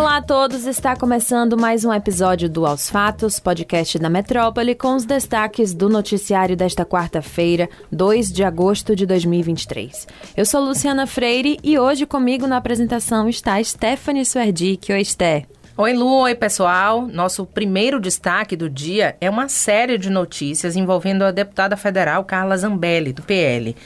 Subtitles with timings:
[0.00, 4.96] Olá a todos, está começando mais um episódio do Aos Fatos, podcast da Metrópole, com
[4.96, 10.08] os destaques do noticiário desta quarta-feira, 2 de agosto de 2023.
[10.34, 14.90] Eu sou Luciana Freire e hoje comigo na apresentação está Stephanie Suerdic.
[14.90, 15.44] Oi, Sté.
[15.76, 16.20] Oi, Lu.
[16.20, 17.06] Oi, pessoal.
[17.06, 22.56] Nosso primeiro destaque do dia é uma série de notícias envolvendo a deputada federal Carla
[22.56, 23.76] Zambelli, do PL.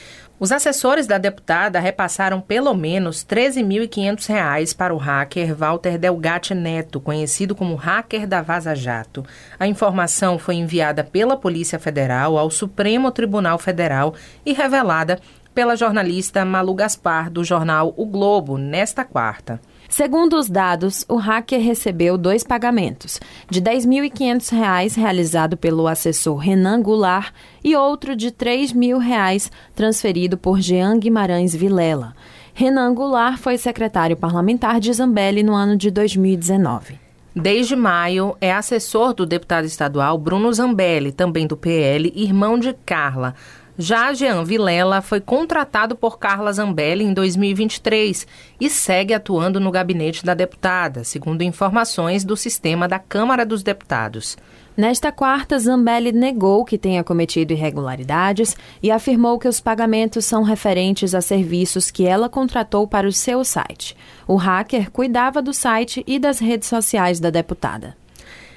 [0.45, 7.01] Os assessores da deputada repassaram pelo menos R$ 13.500 para o hacker Walter Delgatti Neto,
[7.01, 9.25] conhecido como hacker da Vaza Jato.
[9.59, 15.19] A informação foi enviada pela Polícia Federal ao Supremo Tribunal Federal e revelada
[15.55, 19.59] pela jornalista Malu Gaspar, do jornal O Globo, nesta quarta.
[19.89, 26.83] Segundo os dados, o hacker recebeu dois pagamentos, de R$ 10.500 realizado pelo assessor Renan
[26.83, 32.15] Goulart e outro de R$ 3.000 transferido por Jean Guimarães Vilela.
[32.53, 36.99] Renan Goulart foi secretário parlamentar de Zambelli no ano de 2019.
[37.37, 43.35] Desde maio, é assessor do deputado estadual Bruno Zambelli, também do PL, irmão de Carla.
[43.77, 48.25] Já Jean Vilela foi contratado por Carla Zambelli em 2023
[48.61, 54.37] e segue atuando no gabinete da deputada, segundo informações do sistema da Câmara dos Deputados.
[54.77, 61.13] Nesta quarta, Zambelli negou que tenha cometido irregularidades e afirmou que os pagamentos são referentes
[61.13, 63.97] a serviços que ela contratou para o seu site.
[64.27, 67.97] O hacker cuidava do site e das redes sociais da deputada.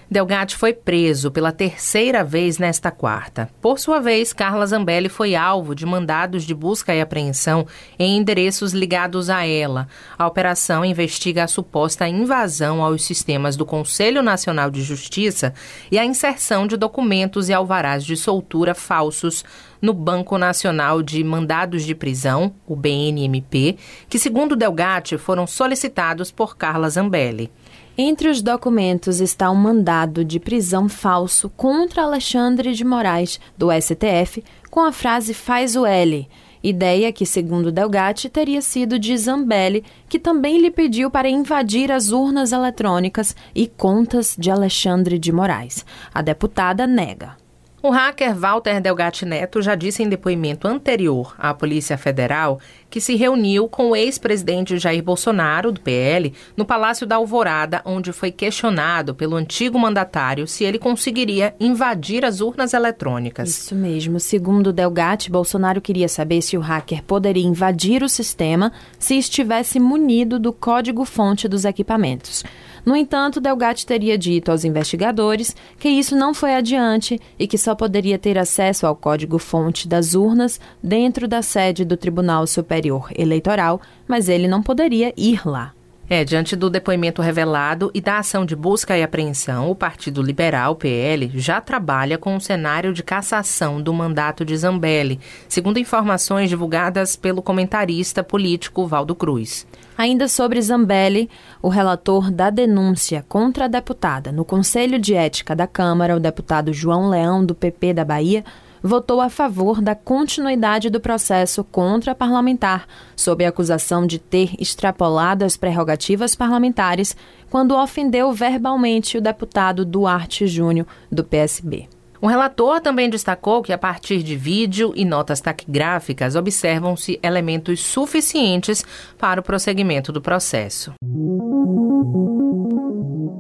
[0.10, 3.50] Delgatti foi preso pela terceira vez nesta quarta.
[3.60, 7.68] Por sua vez, Carla Zambelli foi alvo de mandados de busca e apreensão
[8.00, 9.86] em endereços ligados a ela.
[10.18, 15.54] A operação investiga a suposta invasão aos sistemas do Conselho Nacional de Justiça
[15.92, 19.44] e a inserção de documentos e alvarás de soltura falsos
[19.82, 23.78] no Banco Nacional de Mandados de Prisão, o BNMP,
[24.08, 27.52] que, segundo Delgatti, foram solicitados por Carla Zambelli.
[28.00, 34.44] Entre os documentos está um mandado de prisão falso contra Alexandre de Moraes, do STF,
[34.70, 36.30] com a frase faz o L.
[36.62, 42.12] Ideia que, segundo Delgatti, teria sido de Zambelli, que também lhe pediu para invadir as
[42.12, 45.84] urnas eletrônicas e contas de Alexandre de Moraes.
[46.14, 47.47] A deputada nega.
[47.88, 52.60] O hacker Walter Delgatti Neto já disse em depoimento anterior à Polícia Federal
[52.90, 58.12] que se reuniu com o ex-presidente Jair Bolsonaro, do PL, no Palácio da Alvorada, onde
[58.12, 63.48] foi questionado pelo antigo mandatário se ele conseguiria invadir as urnas eletrônicas.
[63.48, 64.20] Isso mesmo.
[64.20, 70.38] Segundo Delgatti, Bolsonaro queria saber se o hacker poderia invadir o sistema se estivesse munido
[70.38, 72.44] do código-fonte dos equipamentos.
[72.88, 77.76] No entanto, Delgatti teria dito aos investigadores que isso não foi adiante e que só
[77.76, 84.30] poderia ter acesso ao código-fonte das urnas dentro da sede do Tribunal Superior Eleitoral, mas
[84.30, 85.74] ele não poderia ir lá.
[86.10, 90.74] É, diante do depoimento revelado e da ação de busca e apreensão, o Partido Liberal,
[90.74, 95.20] PL, já trabalha com um cenário de cassação do mandato de Zambelli,
[95.50, 99.68] segundo informações divulgadas pelo comentarista político Valdo Cruz.
[99.98, 101.30] Ainda sobre Zambelli,
[101.62, 106.72] o relator da denúncia contra a deputada no Conselho de Ética da Câmara, o deputado
[106.72, 108.46] João Leão, do PP da Bahia,
[108.82, 114.56] votou a favor da continuidade do processo contra a parlamentar, sob a acusação de ter
[114.60, 117.16] extrapolado as prerrogativas parlamentares
[117.50, 121.88] quando ofendeu verbalmente o deputado Duarte Júnior, do PSB.
[122.22, 128.84] O relator também destacou que, a partir de vídeo e notas taquigráficas, observam-se elementos suficientes
[129.18, 130.94] para o prosseguimento do processo.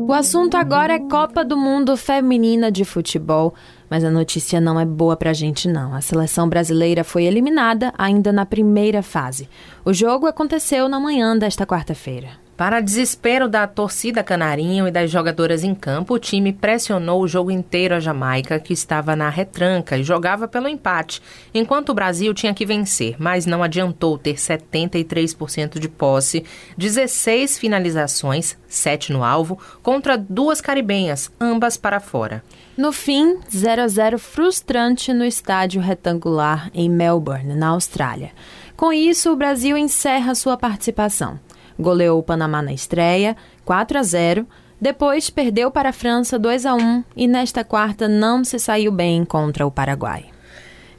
[0.07, 3.53] O assunto agora é Copa do Mundo Feminina de Futebol,
[3.89, 5.93] mas a notícia não é boa pra gente não.
[5.93, 9.49] A seleção brasileira foi eliminada ainda na primeira fase.
[9.83, 12.46] O jogo aconteceu na manhã desta quarta-feira.
[12.57, 17.51] Para desespero da torcida canarinho e das jogadoras em campo, o time pressionou o jogo
[17.51, 21.21] inteiro a Jamaica, que estava na retranca e jogava pelo empate,
[21.53, 26.43] enquanto o Brasil tinha que vencer, mas não adiantou ter 73% de posse,
[26.75, 32.43] 16 finalizações, 7 no alvo, contra duas caribenhas, ambas para fora.
[32.75, 38.31] No fim, 0 a 0 frustrante no estádio retangular em Melbourne, na Austrália.
[38.75, 41.39] Com isso, o Brasil encerra sua participação
[41.79, 43.35] goleou o Panamá na estreia,
[43.65, 44.47] 4 a 0.
[44.79, 49.25] Depois perdeu para a França 2 a 1 e nesta quarta não se saiu bem
[49.25, 50.36] contra o Paraguai.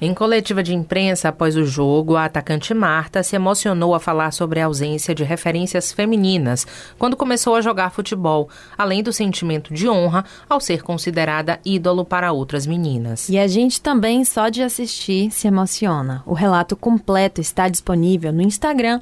[0.01, 4.61] Em coletiva de imprensa após o jogo, a atacante Marta se emocionou a falar sobre
[4.61, 6.65] a ausência de referências femininas
[6.97, 12.31] quando começou a jogar futebol, além do sentimento de honra ao ser considerada ídolo para
[12.31, 13.29] outras meninas.
[13.29, 16.23] E a gente também, só de assistir, se emociona.
[16.25, 19.01] O relato completo está disponível no Instagram,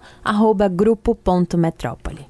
[0.75, 2.27] grupo.metrópole.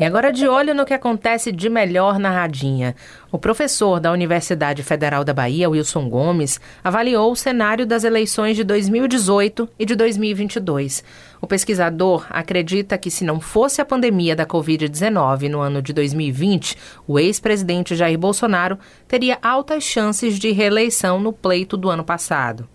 [0.00, 2.94] E agora de olho no que acontece de melhor na Radinha.
[3.32, 8.62] O professor da Universidade Federal da Bahia, Wilson Gomes, avaliou o cenário das eleições de
[8.62, 11.02] 2018 e de 2022.
[11.40, 16.76] O pesquisador acredita que se não fosse a pandemia da Covid-19 no ano de 2020,
[17.04, 18.78] o ex-presidente Jair Bolsonaro
[19.08, 22.68] teria altas chances de reeleição no pleito do ano passado.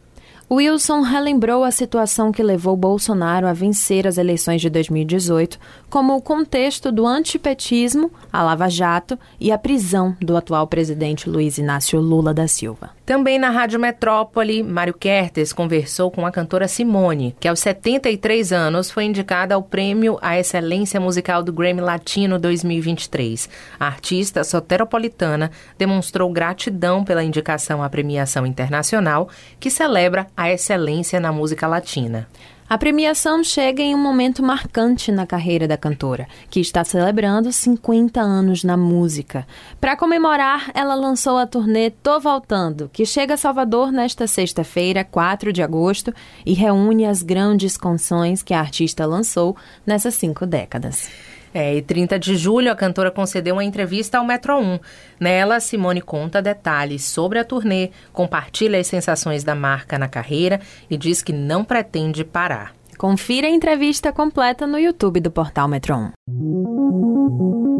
[0.51, 5.57] Wilson relembrou a situação que levou Bolsonaro a vencer as eleições de 2018,
[5.90, 11.57] como o contexto do antipetismo, a Lava Jato e a prisão do atual presidente Luiz
[11.57, 12.92] Inácio Lula da Silva.
[13.06, 18.90] Também na Rádio Metrópole, Mário Kertes conversou com a cantora Simone, que aos 73 anos
[18.90, 23.50] foi indicada ao Prêmio à Excelência Musical do Grammy Latino 2023.
[23.78, 29.28] A artista soteropolitana demonstrou gratidão pela indicação à premiação internacional,
[29.60, 32.30] que celebra a excelência na música latina.
[32.74, 38.20] A premiação chega em um momento marcante na carreira da cantora, que está celebrando 50
[38.20, 39.46] anos na música.
[39.80, 45.54] Para comemorar, ela lançou a turnê Tô Voltando, que chega a Salvador nesta sexta-feira, 4
[45.54, 46.12] de agosto,
[46.44, 49.56] e reúne as grandes canções que a artista lançou
[49.86, 51.12] nessas cinco décadas.
[51.54, 54.80] É, e 30 de julho, a cantora concedeu uma entrevista ao Metro 1.
[55.20, 60.60] Nela, Simone conta detalhes sobre a turnê, compartilha as sensações da marca na carreira
[60.90, 62.74] e diz que não pretende parar.
[62.98, 67.73] Confira a entrevista completa no YouTube do portal Metro 1.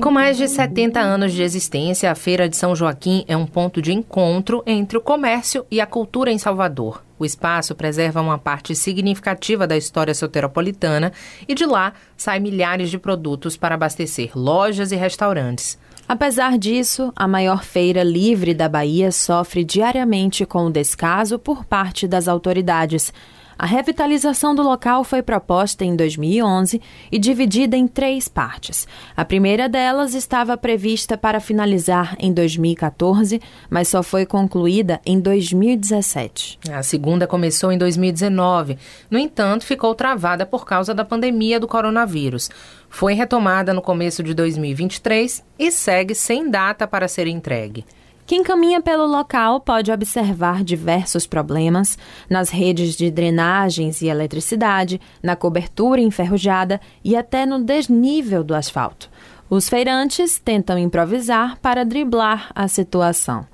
[0.00, 3.80] Com mais de 70 anos de existência, a Feira de São Joaquim é um ponto
[3.80, 7.04] de encontro entre o comércio e a cultura em Salvador.
[7.18, 11.12] O espaço preserva uma parte significativa da história soteropolitana
[11.46, 15.78] e de lá saem milhares de produtos para abastecer lojas e restaurantes.
[16.08, 22.06] Apesar disso, a maior feira livre da Bahia sofre diariamente com o descaso por parte
[22.06, 23.12] das autoridades.
[23.58, 26.80] A revitalização do local foi proposta em 2011
[27.10, 28.86] e dividida em três partes.
[29.16, 33.40] A primeira delas estava prevista para finalizar em 2014,
[33.70, 36.58] mas só foi concluída em 2017.
[36.72, 38.76] A segunda começou em 2019.
[39.10, 42.50] No entanto, ficou travada por causa da pandemia do coronavírus.
[42.88, 47.84] Foi retomada no começo de 2023 e segue sem data para ser entregue.
[48.26, 51.98] Quem caminha pelo local pode observar diversos problemas
[52.28, 59.10] nas redes de drenagens e eletricidade, na cobertura enferrujada e até no desnível do asfalto.
[59.50, 63.46] Os feirantes tentam improvisar para driblar a situação.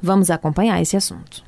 [0.00, 1.42] Vamos acompanhar esse assunto.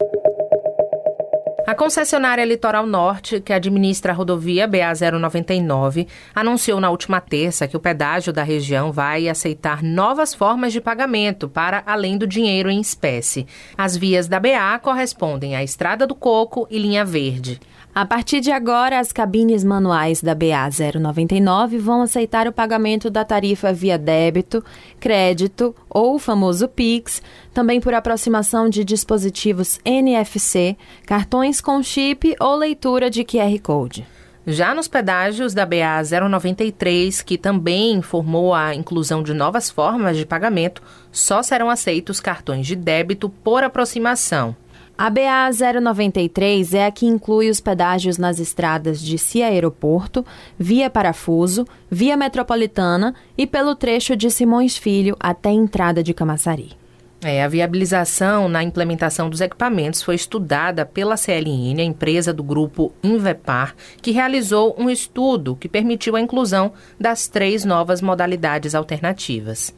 [1.71, 7.81] A concessionária Litoral Norte, que administra a rodovia BA-099, anunciou na última terça que o
[7.81, 13.47] pedágio da região vai aceitar novas formas de pagamento para além do dinheiro em espécie.
[13.79, 17.61] As vias da BA correspondem à Estrada do Coco e Linha Verde.
[17.93, 23.25] A partir de agora, as cabines manuais da BA 099 vão aceitar o pagamento da
[23.25, 24.65] tarifa via débito,
[25.01, 27.21] crédito ou o famoso Pix,
[27.53, 34.07] também por aproximação de dispositivos NFC, cartões com chip ou leitura de QR Code.
[34.47, 40.25] Já nos pedágios da BA 093, que também informou a inclusão de novas formas de
[40.25, 44.55] pagamento, só serão aceitos cartões de débito por aproximação.
[45.01, 45.49] A BA
[45.81, 50.27] 093 é a que inclui os pedágios nas estradas de Cia Aeroporto,
[50.59, 56.73] Via Parafuso, Via Metropolitana e pelo trecho de Simões Filho até a entrada de Camaçari.
[57.23, 62.93] É, a viabilização na implementação dos equipamentos foi estudada pela CLN, a empresa do grupo
[63.03, 69.73] Invepar, que realizou um estudo que permitiu a inclusão das três novas modalidades alternativas.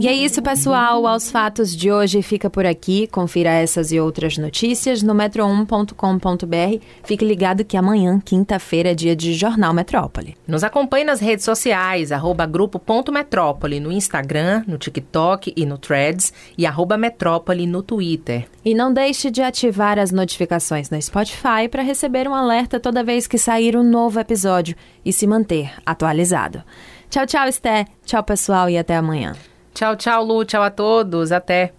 [0.00, 1.06] E é isso, pessoal.
[1.06, 3.08] Aos fatos de hoje fica por aqui.
[3.08, 6.84] Confira essas e outras notícias no metro1.com.br.
[7.02, 10.36] Fique ligado que amanhã, quinta-feira, é dia de Jornal Metrópole.
[10.46, 16.64] Nos acompanhe nas redes sociais, arroba grupo.metrópole no Instagram, no TikTok e no Threads e
[16.64, 18.46] arroba metrópole no Twitter.
[18.64, 23.26] E não deixe de ativar as notificações no Spotify para receber um alerta toda vez
[23.26, 26.62] que sair um novo episódio e se manter atualizado.
[27.10, 27.86] Tchau, tchau, Esté.
[28.04, 29.34] Tchau, pessoal, e até amanhã.
[29.74, 30.44] Tchau, tchau, Lu.
[30.44, 31.32] Tchau a todos.
[31.32, 31.72] Até.